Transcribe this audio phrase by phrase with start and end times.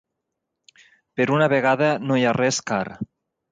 [1.19, 2.83] Per una vegada no hi ha res car.